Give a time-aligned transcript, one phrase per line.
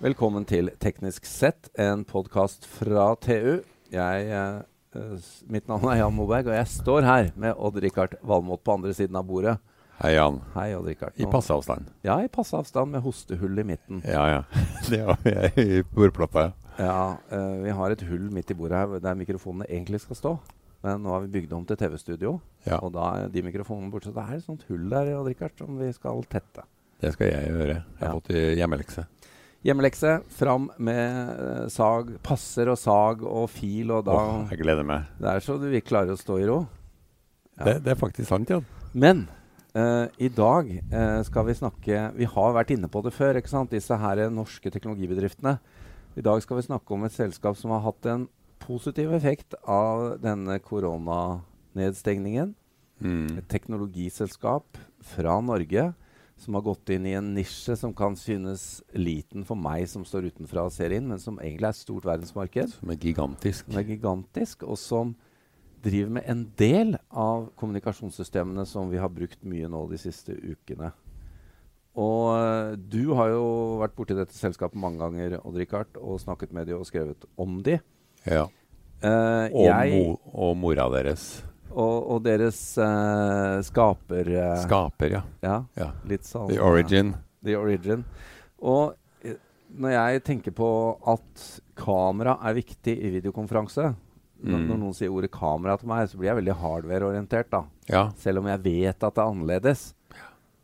[0.00, 3.60] Velkommen til Teknisk sett, en podkast fra TU.
[3.92, 5.18] Jeg, eh,
[5.50, 9.16] mitt navn er Jan Moberg, og jeg står her med Odd-Rikard Valmot på andre siden
[9.16, 9.58] av bordet.
[10.00, 10.40] Hei, Jan.
[10.54, 11.12] Hei, Odd-Rikard.
[11.20, 11.90] I passe avstand.
[12.02, 14.00] Ja, i passe avstand med hostehull i midten.
[14.08, 14.42] Ja, ja.
[14.88, 16.52] Det har jeg i bordplata.
[16.78, 20.38] Ja, eh, Vi har et hull midt i bordet her der mikrofonene egentlig skal stå.
[20.82, 24.08] Men nå har vi bygd om til TV-studio, Ja, og da er de mikrofonene borte.
[24.08, 26.64] Så det er et sånt hull der Odd-Rikard, som vi skal tette.
[27.00, 27.66] det skal jeg gjøre.
[27.74, 28.12] Jeg har Ja.
[28.14, 29.06] fått i hjemmelekse.
[29.66, 30.20] Hjemmelekse.
[30.32, 32.14] Fram med eh, sag.
[32.24, 35.10] Passer og sag og fil, og da Åh, jeg gleder meg.
[35.20, 36.62] Det er så du vil klare å stå i ro.
[37.58, 37.66] Ja.
[37.66, 38.64] Det, det er faktisk sant, Jan.
[38.96, 39.26] Men
[39.76, 43.52] uh, i dag uh, skal vi snakke Vi har vært inne på det før, ikke
[43.52, 43.70] sant?
[43.74, 45.58] disse her norske teknologibedriftene.
[46.16, 48.26] I dag skal vi snakke om et selskap som har hatt en
[48.64, 52.56] positiv effekt av denne koronanedstengningen.
[53.00, 53.38] Mm.
[53.40, 54.80] Et teknologiselskap
[55.12, 55.90] fra Norge
[56.40, 60.30] som har gått inn i en nisje som kan synes liten for meg som står
[60.30, 62.72] utenfra og ser inn, men som egentlig er et stort verdensmarked.
[62.78, 63.68] Som er gigantisk.
[63.68, 65.12] Som er gigantisk, og som
[65.84, 70.92] driver med en del av kommunikasjonssystemene som vi har brukt mye nå de siste ukene.
[72.00, 73.44] Og eh, du har jo
[73.80, 77.84] vært borti dette selskapet mange ganger Odd-Rikard, og snakket med dem og skrevet om dem.
[78.24, 78.46] Ja.
[79.00, 81.40] Uh, Og, mo og mora deres.
[81.70, 84.30] Og, og deres uh, skaper...
[84.34, 85.22] Uh, Skaper, ja.
[85.44, 85.90] ja, ja.
[86.10, 87.14] litt sånn The Origin.
[87.46, 88.04] The Origin.
[88.60, 89.36] Og eh,
[89.78, 90.70] når jeg tenker på
[91.08, 91.44] at
[91.80, 93.96] kamera er viktig i videokonferanse når,
[94.40, 94.62] Mm.
[94.70, 97.50] når noen sier ordet kamera til meg, så blir jeg veldig hardware-orientert.
[97.52, 97.58] da.
[97.92, 98.06] Ja.
[98.16, 99.82] Selv om jeg vet at det er annerledes.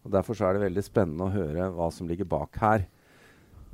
[0.07, 2.87] Og Derfor så er det veldig spennende å høre hva som ligger bak her.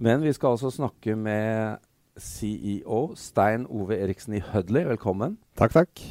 [0.03, 1.79] Men vi skal også snakke med
[2.19, 4.83] CEO Stein Ove Eriksen i Hudley.
[4.91, 5.37] Velkommen.
[5.61, 6.03] Takk, takk.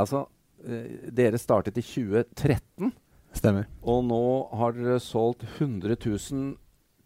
[0.00, 0.24] Altså,
[0.60, 2.90] Dere startet i 2013.
[3.36, 3.68] Stemmer.
[3.86, 4.24] Og nå
[4.58, 6.56] har dere solgt 100 000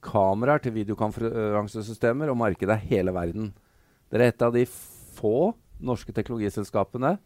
[0.05, 3.53] kameraer til videokonferansesystemer, og markedet er hele verden.
[4.13, 5.53] Dere er et av de få
[5.85, 7.17] norske teknologiselskapene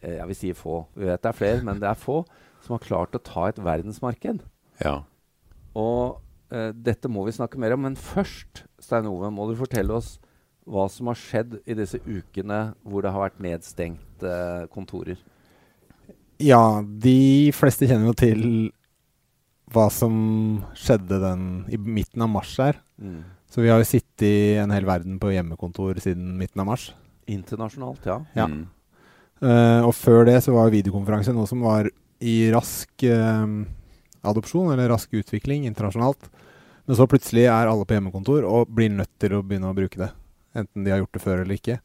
[0.00, 2.22] eh, Jeg vil si få, vi vet det er flere, men det er få
[2.64, 4.44] som har klart å ta et verdensmarked.
[4.84, 5.00] ja.
[5.78, 6.18] Og
[6.50, 7.84] eh, dette må vi snakke mer om.
[7.86, 10.16] Men først, Stein Ove, må du fortelle oss
[10.66, 15.20] hva som har skjedd i disse ukene hvor det har vært nedstengt eh, kontorer.
[16.40, 18.44] Ja, de fleste kjenner jo til
[19.70, 20.14] hva som
[20.78, 22.80] skjedde den i midten av mars her.
[22.98, 23.22] Mm.
[23.50, 26.90] Så vi har jo sittet i en hel verden på hjemmekontor siden midten av mars.
[27.30, 28.20] Internasjonalt, ja.
[28.38, 28.46] Ja.
[28.50, 28.64] Mm.
[29.40, 31.88] Uh, og før det så var videokonferanse noe som var
[32.20, 33.46] i rask uh,
[34.26, 36.28] adopsjon, eller rask utvikling internasjonalt.
[36.86, 40.00] Men så plutselig er alle på hjemmekontor og blir nødt til å begynne å bruke
[40.00, 40.10] det.
[40.58, 41.78] Enten de har gjort det før eller ikke.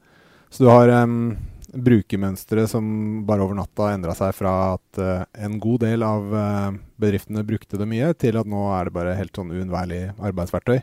[0.49, 1.35] Så du har um,
[1.75, 2.85] brukermønstre som
[3.27, 7.79] bare over natta endra seg fra at eh, en god del av eh, bedriftene brukte
[7.79, 10.79] det mye, til at nå er det bare helt sånn uunnværlig arbeidsverktøy.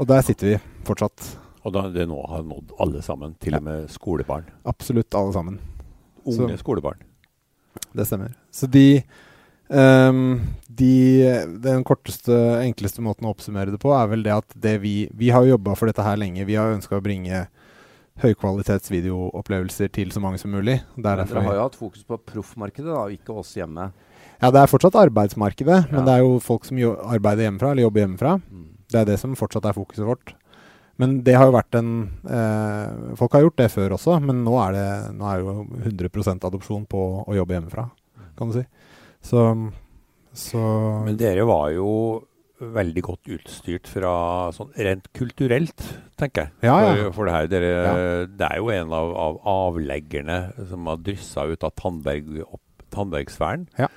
[0.00, 1.32] Og der sitter vi fortsatt.
[1.62, 4.48] Og da det nå har nådd alle sammen, til og med skolebarn.
[4.68, 5.58] Absolutt alle sammen.
[6.24, 7.02] Unge Så- skolebarn.
[7.94, 8.32] Det stemmer.
[8.52, 9.02] Så de,
[9.68, 14.80] um, de Den korteste, enkleste måten å oppsummere det på, er vel det at det
[14.80, 16.44] vi Vi har jo jobba for dette her lenge.
[16.44, 17.46] Vi har ønska å bringe
[18.20, 20.80] høykvalitets videoopplevelser til så mange som mulig.
[20.98, 23.92] Er derfor dere har jo hatt fokus på proffmarkedet, da, ikke oss hjemme.
[24.42, 25.96] ja, det er fortsatt arbeidsmarkedet, Ja.
[25.96, 28.34] men det er jo folk som jo arbeider hjemmefra, eller jobber hjemmefra.
[28.50, 28.68] Mm.
[28.92, 30.34] Det er det som fortsatt er fokuset vårt.
[30.98, 34.52] Men det har jo vært en eh, Folk har gjort det før også, men nå
[34.60, 37.86] er det nå er jo 100% adopsjon på å jobbe hjemmefra,
[38.36, 38.66] kan du si.
[39.22, 39.72] Så,
[40.34, 40.60] så
[41.06, 41.88] Men dere var jo
[42.62, 44.12] veldig godt utstyrt fra
[44.54, 45.84] sånn rent kulturelt,
[46.20, 46.52] tenker jeg.
[46.68, 46.92] Ja, ja.
[46.94, 47.72] For, for det her, dere,
[48.30, 50.38] Det er jo en av, av avleggerne
[50.70, 52.62] som har dryssa ut av Tandberg opp
[52.92, 53.66] Tandbergsfæren.
[53.80, 53.88] Ja.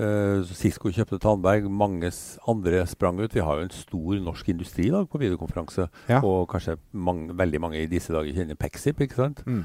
[0.00, 2.08] Uh, Cisco kjøpte Tandberg, mange
[2.48, 3.34] andre sprang ut.
[3.34, 5.88] Vi har jo en stor norsk industri i dag på videokonferanse.
[6.08, 6.22] Ja.
[6.24, 9.42] Og kanskje mange, veldig mange i disse dager kjenner Pexip, ikke sant?
[9.46, 9.64] Mm.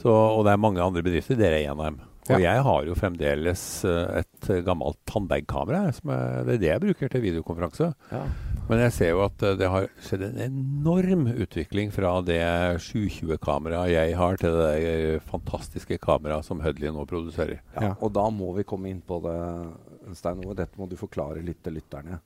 [0.00, 1.38] Så, og det er mange andre bedrifter.
[1.38, 2.00] Dere er en av dem.
[2.30, 2.54] Og Ja.
[2.54, 5.92] jeg har jo fremdeles eh, et eh, gammelt Tandberg-kamera.
[5.92, 7.94] som er- Det er det jeg bruker til videokonferanse.
[8.10, 8.22] Ja.
[8.68, 12.40] Men jeg ser jo at eh, det har skjedd en enorm utvikling fra det
[12.80, 17.60] 720-kameraet jeg har, til det fantastiske kameraet som Hudley nå produserer.
[17.76, 17.94] Ja, Ja.
[18.00, 20.54] Og da må vi komme inn på det, Stein Ove.
[20.56, 22.20] Dette må du forklare litt til lytterne.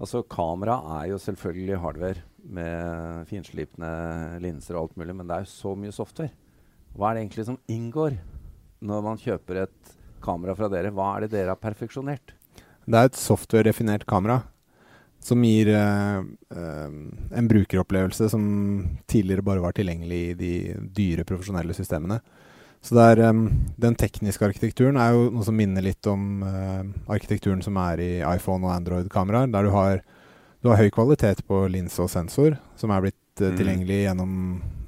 [0.00, 5.44] Altså, Kamera er jo selvfølgelig hardware med finslipne linser og alt mulig, men det er
[5.44, 6.30] jo så mye software.
[6.96, 8.16] Hva er det egentlig som inngår
[8.84, 9.92] når man kjøper et
[10.24, 10.92] kamera fra dere?
[10.94, 12.34] Hva er det dere har perfeksjonert?
[12.90, 14.42] Det er et software-definert kamera
[15.20, 16.92] som gir uh, uh,
[17.36, 18.44] en brukeropplevelse som
[19.10, 20.52] tidligere bare var tilgjengelig i de
[20.96, 22.22] dyre, profesjonelle systemene.
[22.80, 23.44] Så er, um,
[23.76, 26.80] den tekniske arkitekturen er jo noe som minner litt om uh,
[27.12, 30.02] arkitekturen som er i iPhone og Android-kameraer, der du har
[30.60, 33.56] Du har høy kvalitet på linse og sensor, som er blitt Mm.
[33.56, 34.32] tilgjengelig gjennom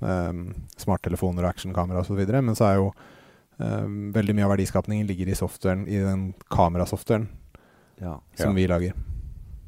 [0.00, 0.40] um,
[0.76, 2.20] smarttelefoner og actionkamera osv.
[2.28, 2.90] Men så er jo
[4.12, 7.28] veldig mye av verdiskapningen ligger i softwaren, i den kamerasoftwaren
[8.00, 8.20] Ja.
[8.34, 8.52] som Ja.
[8.52, 8.92] vi lager.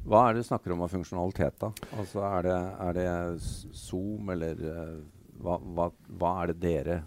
[0.05, 1.71] Hva er det du snakker om av funksjonalitet, da?
[1.97, 3.41] Altså, er det, er det
[3.73, 4.97] Zoom, eller eh,
[5.41, 5.87] hva, hva,
[6.19, 6.97] hva er det dere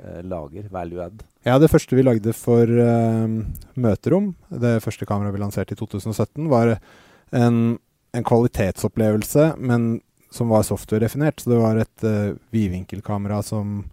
[0.00, 0.68] eh, lager?
[0.72, 1.22] Value add?
[1.44, 6.48] Ja, det første vi lagde for um, møterom, det første kameraet vi lanserte i 2017,
[6.48, 6.78] var
[7.32, 7.78] en,
[8.16, 10.00] en kvalitetsopplevelse, men
[10.32, 11.40] som var software-definert.
[11.40, 13.84] Så det var et uh, vidvinkelkamera som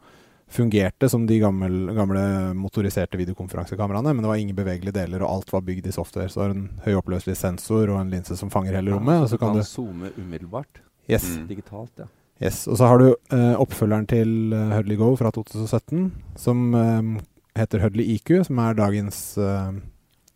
[0.54, 2.24] fungerte som de gamle, gamle
[2.58, 6.32] motoriserte videokonferansekameraene, men det var ingen bevegelige deler, og alt var bygd i software.
[6.32, 9.18] Så en høyoppløselig sensor og en linse som fanger hele rommet.
[9.18, 10.84] Ja, og så kan du zoome umiddelbart?
[11.10, 11.26] Yes.
[11.36, 11.48] Mm.
[11.52, 12.10] Digitalt, ja.
[12.44, 16.08] Yes, og så har du eh, oppfølgeren til uh, Hudley Go fra 2017,
[16.40, 17.12] som eh,
[17.56, 19.72] heter Hudley IQ, som er dagens eh,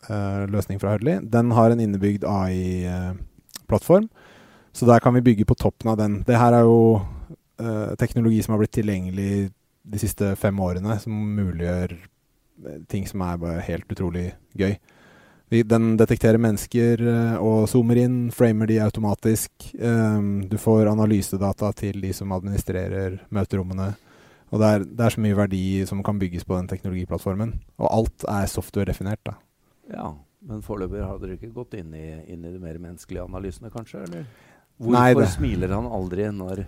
[0.09, 1.19] eh, løsning fra Hudley.
[1.23, 4.07] Den har en innebygd AI-plattform,
[4.71, 6.21] så der kan vi bygge på toppen av den.
[6.27, 7.01] Det her er jo
[7.59, 9.49] eh, teknologi som har blitt tilgjengelig
[9.87, 14.75] de siste fem årene, som muliggjør eh, ting som er bare helt utrolig gøy.
[15.47, 19.51] Den detekterer mennesker eh, og zoomer inn, framer de automatisk.
[19.79, 23.93] Um, du får analysedata til de som administrerer møterommene.
[24.51, 27.55] Og det er, det er så mye verdi som kan bygges på den teknologiplattformen.
[27.79, 29.37] Og alt er software-definert, da.
[29.95, 30.13] ja.
[30.47, 34.03] Men foreløpig har dere ikke gått inn i, inn i de mer menneskelige analysene, kanskje?
[34.05, 34.27] Eller?
[34.77, 36.59] Hvorfor Nei, smiler han aldri når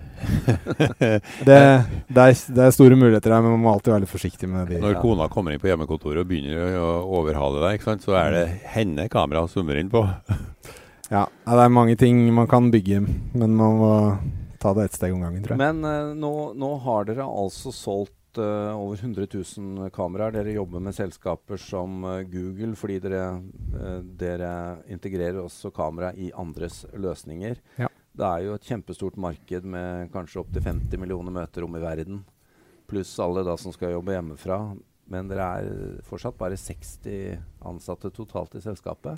[0.98, 4.50] Det, det, er, det er store muligheter her, men man må alltid være litt forsiktig
[4.50, 4.80] med det.
[4.82, 6.90] Når kona kommer inn på hjemmekontoret og begynner å
[7.20, 10.06] overhale deg, ikke sant, så er det henne kameraet zoomer inn på.
[11.10, 13.94] Ja, det er mange ting man kan bygge, men man må
[14.62, 15.62] ta det ett steg om gangen, tror jeg.
[15.64, 20.36] Men uh, nå, nå har dere altså solgt uh, over 100 000 kameraer.
[20.38, 23.24] Dere jobber med selskaper som uh, Google fordi dere,
[24.22, 24.52] dere
[24.94, 27.58] integrerer også kamera i andres løsninger.
[27.82, 27.90] Ja.
[28.20, 32.18] Det er jo et kjempestort marked med kanskje opptil 50 millioner møterom i verden.
[32.90, 34.58] Pluss alle da som skal jobbe hjemmefra.
[35.10, 35.70] Men dere er
[36.06, 37.40] fortsatt bare 60
[37.70, 39.16] ansatte totalt i selskapet.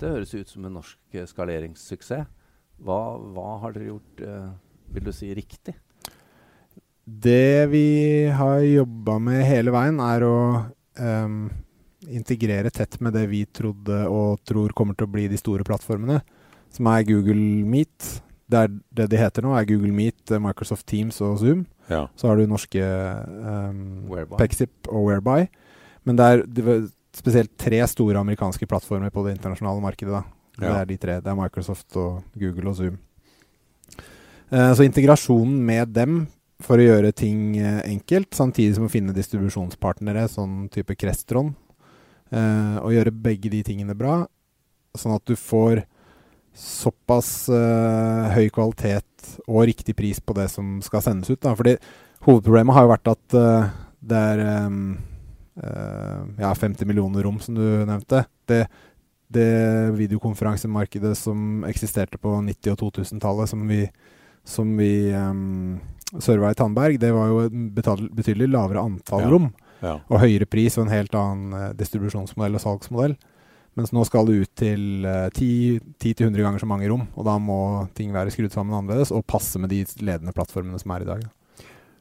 [0.00, 2.24] Det høres ut som en norsk eh, skaleringssuksess.
[2.80, 3.00] Hva,
[3.36, 4.48] hva har dere gjort, eh,
[4.96, 5.76] vil du si, riktig?
[7.04, 7.84] Det vi
[8.32, 10.36] har jobba med hele veien, er å
[10.96, 11.42] um,
[12.08, 16.22] integrere tett med det vi trodde og tror kommer til å bli de store plattformene,
[16.72, 18.08] som er Google Meet.
[18.50, 21.64] Det, er det de heter nå, er Google Meet, eh, Microsoft Teams og Zoom.
[21.90, 22.04] Ja.
[22.18, 24.08] Så har du norske um,
[24.38, 25.46] Pexip og Whereby.
[26.06, 26.82] Men det er, det er
[27.16, 30.20] spesielt tre store amerikanske plattformer på det internasjonale markedet.
[30.20, 30.22] da.
[30.60, 31.20] Det er de tre.
[31.22, 32.98] Det er Microsoft og Google og Zoom.
[34.50, 36.24] Uh, så integrasjonen med dem
[36.60, 41.54] for å gjøre ting uh, enkelt, samtidig som å finne distribusjonspartnere, sånn type Crestron,
[42.34, 44.24] uh, og gjøre begge de tingene bra,
[44.98, 45.84] sånn at du får
[46.56, 49.04] såpass uh, høy kvalitet
[49.46, 51.40] og riktig pris på det som skal sendes ut.
[51.42, 51.54] Da.
[51.56, 51.76] Fordi
[52.26, 53.70] hovedproblemet har jo vært at uh,
[54.00, 54.80] det er um,
[55.62, 58.24] uh, ja, 50 millioner rom, som du nevnte.
[58.50, 58.64] Det,
[59.30, 59.48] det
[59.98, 63.84] videokonferansemarkedet som eksisterte på 90- og 2000-tallet, som vi,
[64.44, 65.78] som vi um,
[66.18, 67.58] serva i Tandberg, det var jo et
[68.18, 69.30] betydelig lavere antall Ja.
[69.30, 69.50] rom
[69.80, 69.94] Ja.
[70.10, 73.14] og høyere pris og en helt annen distribusjonsmodell og salgsmodell.
[73.78, 77.60] Mens nå skal det ut til uh, 10-100 ganger så mange rom, og da må
[77.96, 81.28] ting være skrudd sammen annerledes og passe med de ledende plattformene som er i dag.
[81.28, 81.34] da.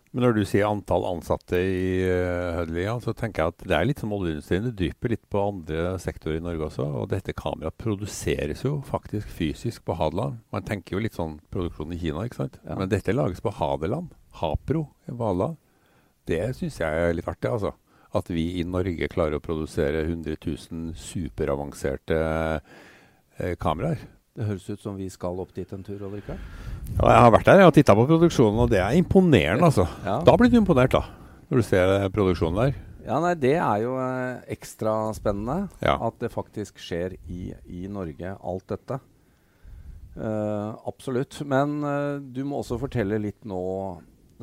[0.09, 3.85] Men når du sier antall ansatte i uh, Hudley, så tenker jeg at det er
[3.85, 4.65] litt som oljeindustrien.
[4.65, 6.87] Det drypper litt på andre sektorer i Norge også.
[6.97, 10.39] Og dette kameraet produseres jo faktisk fysisk på Hadeland.
[10.55, 12.57] Man tenker jo litt sånn produksjon i Kina, ikke sant.
[12.63, 12.79] Ja.
[12.79, 14.15] Men dette lages på Hadeland.
[14.41, 15.51] Hapro i Vala.
[16.29, 17.75] Det syns jeg er litt artig, altså.
[18.15, 24.01] At vi i Norge klarer å produsere 100 000 superavanserte eh, kameraer.
[24.39, 26.39] Det høres ut som vi skal opp dit en tur, Rikard.
[26.95, 29.85] Ja, jeg har vært der jeg har titta på produksjonen, og det er imponerende, altså.
[30.05, 30.19] Ja.
[30.25, 31.03] Da blir du imponert, da.
[31.49, 32.79] Når du ser eh, produksjonen der.
[33.05, 35.97] ja, nei, det er jo eh, ekstra spennende Ja.
[36.07, 38.99] at det faktisk skjer i, i Norge, alt dette.
[40.19, 41.37] Uh, absolutt.
[41.47, 43.59] Men uh, du må også fortelle litt nå,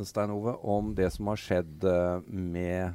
[0.06, 2.94] Stein Ove, om det som har skjedd uh, med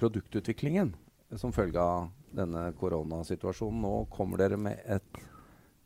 [0.00, 0.94] produktutviklingen
[1.34, 3.82] som følge av denne koronasituasjonen.
[3.82, 5.22] Nå kommer dere med et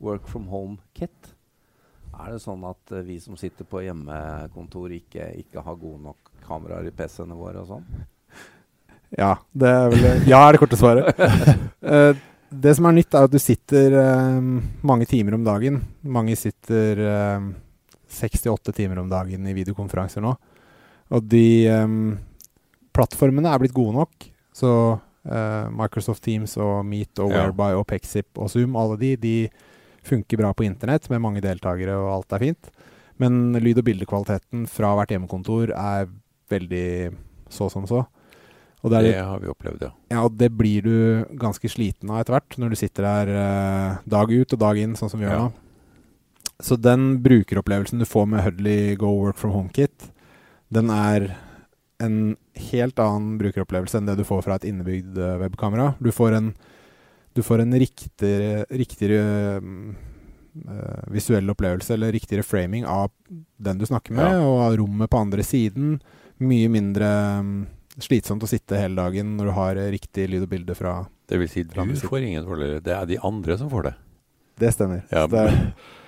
[0.01, 1.33] work from home-kit.
[2.11, 6.33] Er det sånn at eh, vi som sitter på hjemmekontor, ikke, ikke har gode nok
[6.43, 7.85] kameraer i PC-ene våre og sånn?
[9.11, 11.17] Ja, det er vel Ja er det korte svaret.
[11.83, 12.13] uh,
[12.63, 14.37] det som er nytt, er at du sitter uh,
[14.87, 15.81] mange timer om dagen.
[16.07, 17.49] Mange sitter uh,
[18.07, 20.31] 68 timer om dagen i videokonferanser nå.
[21.11, 21.95] Og de eh,
[23.01, 24.29] plattformene er blitt gode nok.
[24.53, 24.69] Så
[25.01, 27.33] uh, Microsoft Teams og Meet og.
[27.33, 29.35] Whereby og Pexip og Zoom, alle de, de
[30.07, 32.71] funker bra på internett med mange deltakere og alt er fint.
[33.21, 36.07] Men lyd- og bildekvaliteten fra hvert hjemmekontor er
[36.51, 36.87] veldig
[37.53, 38.05] så som så.
[38.81, 39.91] Det, er Det har vi opplevd, ja.
[40.09, 40.95] ja, og det blir du
[41.37, 44.95] ganske sliten av etter hvert, når du sitter der eh, dag ut og dag inn,
[44.97, 45.43] sånn som vi gjør Ja.
[45.43, 45.51] nå.
[46.65, 50.09] Så den brukeropplevelsen du får med Hudley Go Work From Home-kit,
[50.73, 51.27] den er
[52.01, 52.35] en
[52.71, 55.93] helt annen brukeropplevelse enn det du får fra et innebygd eh, webkamera.
[56.03, 56.51] Du får en,
[57.37, 59.21] du får en riktigere, riktigere
[60.67, 63.11] eh, visuell opplevelse, eller riktigere framing av
[63.57, 64.41] den du snakker med, Ja.
[64.47, 65.99] og av rommet på andre siden.
[66.41, 67.07] Mye mindre
[67.41, 67.65] øh,
[68.01, 71.37] slitsomt å sitte hele dagen når du har eh, riktig lyd og bilde fra Det
[71.39, 71.75] vil si, du
[72.07, 72.81] får ingen fordeler.
[72.83, 73.93] Det er de andre som får det.
[74.61, 75.01] Det stemmer.
[75.09, 75.55] Ja, det er,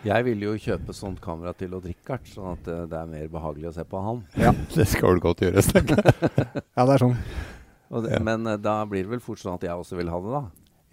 [0.05, 3.29] Jeg vil jo kjøpe sånt kamera til Odd Rikard, sånn at eh, det er mer
[3.33, 4.19] behagelig å se på han.
[4.38, 6.33] Ja, Det skal vel godt gjøres, tenker jeg.
[6.77, 7.15] ja, det er sånn.
[7.93, 8.19] Og det, Ja.
[8.25, 10.43] Men eh, da blir det vel fort sånn at jeg også vil ha det, da.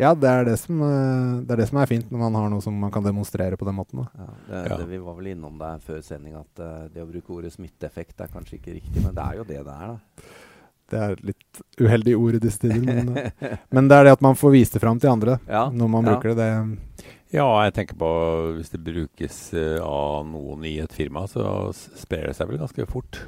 [0.01, 2.47] Ja, det er det, som, eh, det er det som er fint når man har
[2.55, 4.01] noe som man kan demonstrere på den måten.
[4.01, 4.07] Da.
[4.25, 4.79] Ja, det, Ja.
[4.81, 8.23] Det, vi var vel innom det før sending at uh, det å bruke ordet smitteeffekt
[8.25, 10.31] er kanskje ikke riktig, men det er jo det det er, da.
[10.91, 13.13] Det er et litt uheldig ord i disse tider, men,
[13.71, 16.09] men det er det at man får vist det fram til andre Ja, når man
[16.09, 16.17] ja.
[16.17, 16.49] bruker det.
[17.31, 18.11] Ja, jeg tenker på
[18.57, 22.87] hvis det brukes eh, av noen i et firma, så sprer det seg vel ganske
[22.91, 23.21] fort,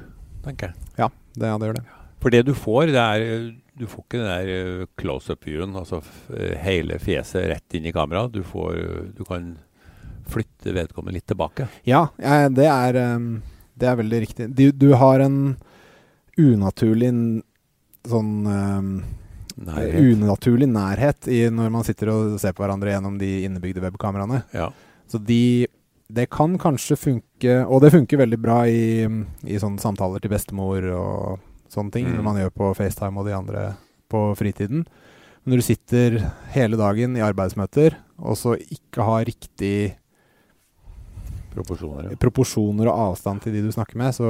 [0.43, 0.87] tenker jeg.
[0.99, 1.07] Ja,
[1.37, 1.85] det, ja, det gjør det.
[2.23, 6.01] For det du får, det er eh, Du får ikke den der eh, close-up-viewen, altså
[6.35, 8.35] eh, hele fjeset rett inn i kameraet.
[8.35, 8.75] Du får
[9.17, 9.55] Du kan
[10.29, 11.67] flytte vedkommende litt tilbake.
[11.87, 13.25] Ja, det er, eh,
[13.79, 14.51] det er veldig riktig.
[14.51, 15.55] Du, du har en
[16.39, 17.11] unaturlig
[18.11, 18.93] sånn eh,
[19.55, 19.99] Nærhet.
[20.17, 24.43] Unaturlig nærhet i når man sitter og ser på hverandre gjennom de innebygde webkameraene.
[24.53, 24.71] Ja.
[25.07, 25.67] Så de
[26.13, 29.07] Det kan kanskje funke, og det funker veldig bra i,
[29.49, 31.39] i sånne samtaler til bestemor og
[31.73, 32.15] sånne ting, Mm.
[32.17, 33.63] når man gjør på FaceTime og de andre
[34.11, 34.85] på fritiden.
[35.43, 39.95] Men når du sitter hele dagen i arbeidsmøter, og så ikke har riktig
[41.53, 42.11] Proporsjoner.
[42.11, 42.17] Ja.
[42.17, 44.29] proporsjoner og avstand til de du snakker med, så,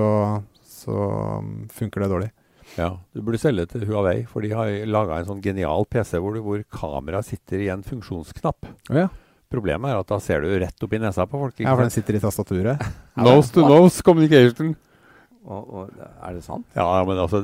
[0.67, 0.95] så
[1.39, 2.31] um, funker det dårlig.
[2.79, 2.89] Ja.
[3.13, 6.63] Du burde selge til Huawei, for de har laga en sånn genial PC hvor, hvor
[6.73, 8.71] kameraet sitter i en funksjonsknapp.
[8.93, 9.09] ja.
[9.53, 11.53] Problemet er at da ser du rett opp i nesa på folk.
[11.53, 12.87] ikke ja, for den sitter i tastaturet.
[13.21, 14.71] Nose to nose communication.
[15.43, 16.63] Og, og, er det sant?
[16.71, 17.41] Ja, men altså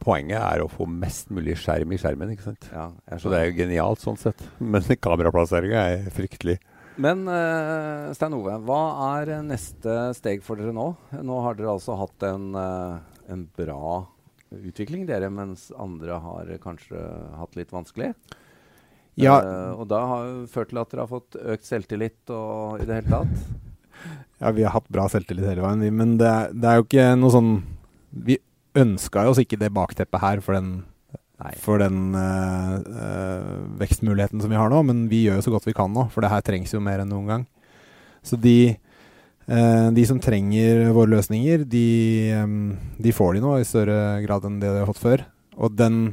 [0.00, 2.32] Poenget er å få mest mulig skjerm i skjermen.
[2.32, 2.70] ikke sant?
[2.72, 2.88] Ja,
[3.20, 4.42] Så det er jo genialt sånn sett.
[4.58, 6.56] Men kameraplasseringa er fryktelig.
[7.00, 8.80] Men uh, Stein Ove, hva
[9.20, 10.88] er neste steg for dere nå?
[11.22, 14.04] Nå har dere altså hatt en, eh, en bra
[14.50, 17.00] utvikling, dere, mens andre har kanskje
[17.38, 18.14] hatt litt vanskelig.
[19.20, 22.80] Ja, Uh, og da har det ført til at dere har fått økt selvtillit og
[22.80, 23.34] i det hele tatt.
[24.40, 27.32] Ja, vi har hatt bra selvtillit hele veien, men det, det er jo ikke noe
[27.34, 27.50] sånn
[28.24, 28.38] Vi
[28.80, 30.70] ønska oss ikke det bakteppet her for den,
[31.60, 35.68] for den uh, uh, vekstmuligheten som vi har nå, men vi gjør jo så godt
[35.68, 37.44] vi kan nå, for det her trengs jo mer enn noen gang.
[38.24, 38.78] Så de,
[39.50, 41.86] de som trenger våre løsninger, de,
[43.02, 45.24] de får de nå i større grad enn det de har fått før.
[45.58, 46.12] Og den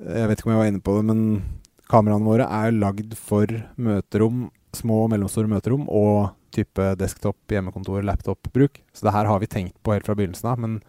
[0.00, 1.20] Jeg vet ikke om jeg var inne på det, men
[1.92, 8.80] kameraene våre er lagd for møterom, små og mellomstore møterom, og type desktop, hjemmekontor, laptop-bruk.
[8.92, 10.60] Så det her har vi tenkt på helt fra begynnelsen av.
[10.62, 10.80] Men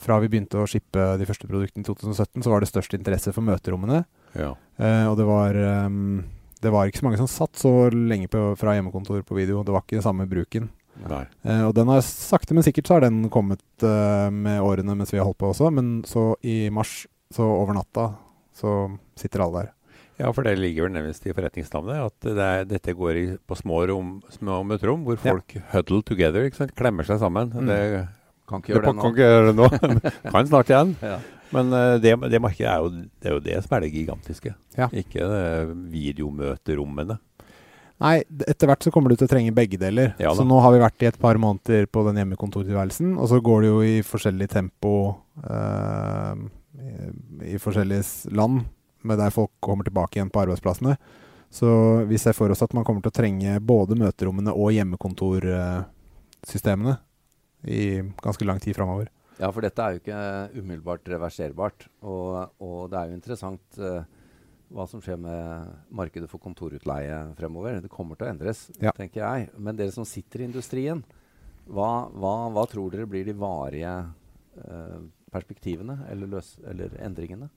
[0.00, 3.34] fra vi begynte å shippe de første produktene i 2017, så var det størst interesse
[3.36, 4.04] for møterommene.
[4.38, 4.54] Ja.
[4.80, 5.56] Eh, og det var,
[5.86, 6.22] um,
[6.62, 9.64] det var ikke så mange som satt så lenge på, fra hjemmekontor på video.
[9.66, 10.70] Det var ikke den samme bruken.
[11.08, 11.24] Nei.
[11.44, 15.12] Eh, og den har sakte, men sikkert så har den kommet eh, med årene mens
[15.14, 15.70] vi har holdt på også.
[15.72, 18.10] Men så i mars, så over natta,
[18.56, 18.74] så
[19.16, 19.70] sitter alle der.
[20.20, 23.56] Ja, for det ligger vel nærmest i forretningsnavnet at det er, dette går i, på
[23.56, 25.32] små, rom, små møterom hvor Ja.
[25.32, 26.74] folk huddle together, ikke sant?
[26.76, 27.48] klemmer seg sammen.
[27.54, 27.66] Mm.
[27.70, 28.08] Det,
[28.50, 29.10] Kan ikke det gjøre det kan nå.
[29.14, 29.68] ikke gjøre det nå.
[30.34, 30.92] kan snart igjen.
[31.00, 31.16] Ja.
[31.56, 34.52] Men eh, det, det markedet er jo det, er jo det som er det gigantiske.
[34.76, 34.90] Ja.
[34.92, 35.44] Ikke det
[35.94, 37.16] videomøterommene.
[38.00, 40.14] Nei, etter hvert så kommer du til å trenge begge deler.
[40.22, 43.36] Ja så nå har vi vært i et par måneder på den hjemmekontortilværelsen, og så
[43.44, 44.92] går det jo i forskjellig tempo
[45.44, 46.34] eh,
[46.80, 46.82] i,
[47.52, 48.04] i forskjellige
[48.36, 48.64] land,
[49.04, 50.94] med der folk kommer tilbake igjen på arbeidsplassene.
[51.50, 51.68] Så
[52.06, 56.94] vi ser for oss at man kommer til å trenge både møterommene og hjemmekontorsystemene
[57.68, 59.06] i ganske lang tid framover.
[59.40, 61.86] Ja, for dette er jo ikke umiddelbart reverserbart.
[62.04, 64.02] Og, og det er jo interessant eh,
[64.70, 67.80] hva som skjer med markedet for kontorutleie fremover.
[67.82, 68.92] Det kommer til å endres, Ja.
[68.96, 69.50] tenker jeg.
[69.58, 71.02] Men dere som sitter i industrien,
[71.68, 73.94] hva, hva, hva tror dere blir de varige
[74.58, 75.00] eh,
[75.32, 77.50] perspektivene eller, løs, eller endringene?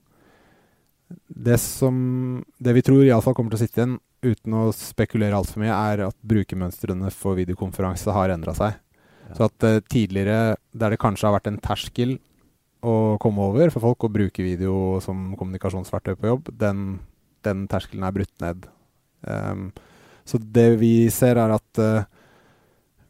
[1.28, 5.60] Det som Det vi tror iallfall kommer til å sitte igjen, uten å spekulere altfor
[5.62, 8.78] mye, er at brukermønstrene for videokonferanse har endra seg.
[9.28, 9.34] Ja.
[9.36, 12.16] Så at uh, tidligere, der det kanskje har vært en terskel
[12.84, 17.00] å komme over for folk å bruke video som kommunikasjonsverktøy på jobb, den,
[17.46, 18.68] den terskelen er brutt ned.
[19.24, 19.72] Um,
[20.24, 22.06] Så det vi ser, er at uh,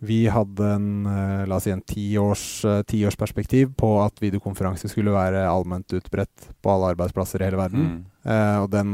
[0.03, 5.15] vi hadde en, uh, la oss si en tiårs, uh, tiårsperspektiv på at videokonferanse skulle
[5.15, 7.85] være allment utbredt på alle arbeidsplasser i hele verden.
[7.87, 8.01] Mm.
[8.27, 8.91] Uh, og den,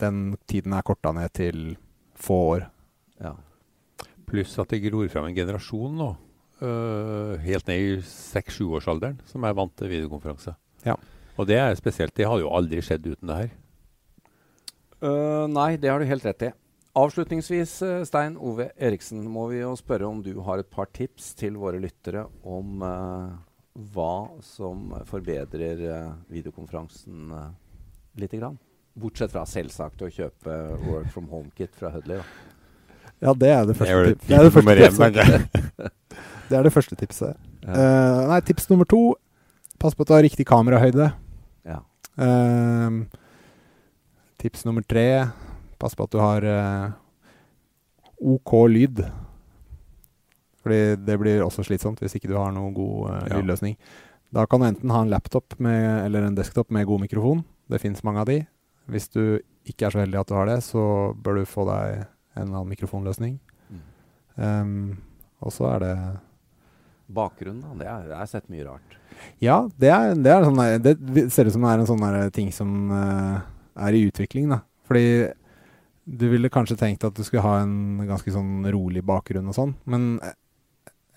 [0.00, 1.76] den tiden er korta ned til
[2.16, 2.64] få år.
[3.20, 3.34] Ja.
[4.32, 6.08] Pluss at det gror fram en generasjon nå,
[6.60, 10.56] helt ned i seks-sjuårsalderen, som er vant til videokonferanse.
[10.86, 10.96] Ja.
[11.38, 12.14] Og det er spesielt.
[12.18, 13.50] Det hadde jo aldri skjedd uten det her.
[14.98, 16.54] Uh, nei, det har du helt rett i.
[16.98, 21.30] Avslutningsvis, øh, Stein Ove Eriksen, må vi jo spørre om du har et par tips
[21.38, 23.36] til våre lyttere om uh,
[23.94, 27.52] hva som forbedrer uh, videokonferansen uh,
[28.18, 28.58] lite grann.
[28.98, 30.56] Bortsett fra selvsagt å kjøpe
[30.88, 32.18] Work from Home-kit fra Hudley.
[32.18, 32.98] Da.
[33.28, 34.28] Ja, det er det Det første, tipset.
[34.28, 35.94] det er det første tipset.
[36.48, 37.36] Det er det første tipset.
[37.64, 37.72] Ja.
[37.72, 39.14] Uh, nei, tips nummer to.
[39.78, 41.12] Pass på at du har riktig kamerahøyde.
[41.68, 41.82] ja.
[42.18, 43.04] Uh,
[44.38, 45.28] tips nummer tre.
[45.78, 46.90] Pass på at du har uh,
[48.18, 49.02] OK lyd.
[50.62, 53.76] Fordi det blir også slitsomt hvis ikke du har noen god eh, lydløsning.
[54.34, 57.44] Da kan du enten ha en laptop med, eller en desktop med god mikrofon.
[57.70, 58.42] Det fins mange av de.
[58.90, 59.38] Hvis du
[59.68, 60.82] ikke er så heldig at du har det, så
[61.14, 63.38] bør du få deg en eller annen mikrofonløsning.
[63.70, 63.84] Mm.
[64.36, 64.74] Um,
[65.40, 65.94] og så er det
[67.08, 67.74] Bakgrunnen, da.
[67.80, 68.96] Det er, jeg har sett mye rart.
[69.42, 72.34] Ja, det, er, det, er sånn der, det ser ut som det er en sånn
[72.36, 73.38] ting som uh,
[73.88, 74.50] er i utvikling.
[74.52, 74.60] da.
[74.88, 75.08] Fordi
[76.08, 79.74] du ville kanskje tenkt at du skulle ha en ganske sånn rolig bakgrunn og sånn,
[79.84, 80.14] men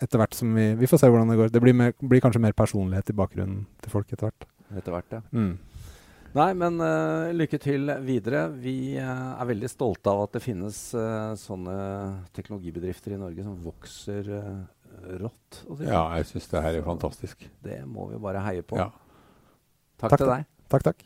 [0.01, 1.51] etter hvert som vi Vi får se hvordan det går.
[1.53, 4.47] Det blir, mer, blir kanskje mer personlighet i bakgrunnen til folk etter hvert.
[4.71, 5.21] Etter hvert, ja.
[5.31, 5.53] Mm.
[6.31, 8.45] Nei, men uh, lykke til videre.
[8.63, 11.75] Vi uh, er veldig stolte av at det finnes uh, sånne
[12.37, 14.61] teknologibedrifter i Norge som vokser øh,
[15.21, 15.63] rått.
[15.67, 15.87] Å si.
[15.87, 17.47] Ja, jeg syns det her er fantastisk.
[17.63, 18.75] Det må vi bare heie på.
[18.79, 18.89] Ja.
[20.01, 20.41] Takk, takk, til deg.
[20.71, 20.99] Takk, takk.